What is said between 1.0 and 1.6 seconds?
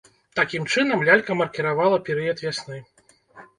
лялька